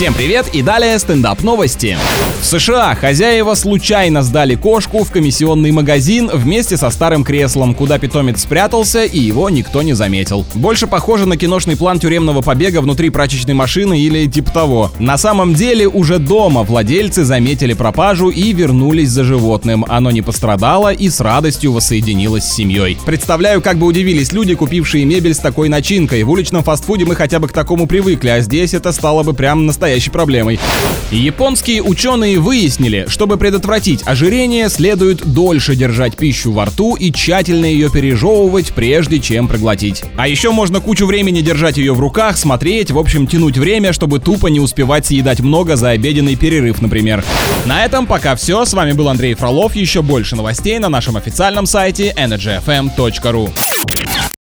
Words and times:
Всем 0.00 0.14
привет 0.14 0.46
и 0.54 0.62
далее 0.62 0.98
стендап 0.98 1.42
новости. 1.42 1.98
В 2.40 2.46
США 2.46 2.94
хозяева 2.94 3.54
случайно 3.54 4.22
сдали 4.22 4.54
кошку 4.54 5.04
в 5.04 5.12
комиссионный 5.12 5.72
магазин 5.72 6.30
вместе 6.32 6.78
со 6.78 6.88
старым 6.88 7.22
креслом, 7.22 7.74
куда 7.74 7.98
питомец 7.98 8.40
спрятался 8.40 9.04
и 9.04 9.18
его 9.18 9.50
никто 9.50 9.82
не 9.82 9.92
заметил. 9.92 10.46
Больше 10.54 10.86
похоже 10.86 11.26
на 11.26 11.36
киношный 11.36 11.76
план 11.76 12.00
тюремного 12.00 12.40
побега 12.40 12.80
внутри 12.80 13.10
прачечной 13.10 13.52
машины 13.52 14.00
или 14.00 14.26
типа 14.26 14.50
того. 14.52 14.90
На 14.98 15.18
самом 15.18 15.52
деле 15.52 15.86
уже 15.86 16.18
дома 16.18 16.62
владельцы 16.62 17.24
заметили 17.24 17.74
пропажу 17.74 18.30
и 18.30 18.54
вернулись 18.54 19.10
за 19.10 19.22
животным. 19.22 19.84
Оно 19.86 20.10
не 20.10 20.22
пострадало 20.22 20.94
и 20.94 21.10
с 21.10 21.20
радостью 21.20 21.72
воссоединилось 21.72 22.44
с 22.44 22.54
семьей. 22.54 22.96
Представляю, 23.04 23.60
как 23.60 23.76
бы 23.76 23.84
удивились 23.86 24.32
люди, 24.32 24.54
купившие 24.54 25.04
мебель 25.04 25.34
с 25.34 25.40
такой 25.40 25.68
начинкой. 25.68 26.22
В 26.22 26.30
уличном 26.30 26.62
фастфуде 26.64 27.04
мы 27.04 27.16
хотя 27.16 27.38
бы 27.38 27.48
к 27.48 27.52
такому 27.52 27.86
привыкли, 27.86 28.30
а 28.30 28.40
здесь 28.40 28.72
это 28.72 28.92
стало 28.92 29.24
бы 29.24 29.34
прям 29.34 29.66
настоящей 29.66 29.89
настоящей 29.90 30.10
проблемой. 30.10 30.60
Японские 31.10 31.82
ученые 31.82 32.38
выяснили, 32.38 33.06
чтобы 33.08 33.36
предотвратить 33.36 34.02
ожирение, 34.06 34.68
следует 34.68 35.24
дольше 35.24 35.74
держать 35.74 36.16
пищу 36.16 36.52
во 36.52 36.66
рту 36.66 36.94
и 36.94 37.12
тщательно 37.12 37.64
ее 37.66 37.90
пережевывать, 37.90 38.72
прежде 38.72 39.18
чем 39.18 39.48
проглотить. 39.48 40.04
А 40.16 40.28
еще 40.28 40.52
можно 40.52 40.80
кучу 40.80 41.06
времени 41.06 41.40
держать 41.40 41.76
ее 41.76 41.92
в 41.92 42.00
руках, 42.00 42.36
смотреть, 42.36 42.92
в 42.92 42.98
общем, 42.98 43.26
тянуть 43.26 43.58
время, 43.58 43.92
чтобы 43.92 44.20
тупо 44.20 44.46
не 44.46 44.60
успевать 44.60 45.06
съедать 45.06 45.40
много 45.40 45.74
за 45.74 45.90
обеденный 45.90 46.36
перерыв, 46.36 46.80
например. 46.80 47.24
На 47.66 47.84
этом 47.84 48.06
пока 48.06 48.36
все. 48.36 48.64
С 48.64 48.72
вами 48.72 48.92
был 48.92 49.08
Андрей 49.08 49.34
Фролов. 49.34 49.74
Еще 49.74 50.02
больше 50.02 50.36
новостей 50.36 50.78
на 50.78 50.88
нашем 50.88 51.16
официальном 51.16 51.66
сайте 51.66 52.14
energyfm.ru. 52.16 53.50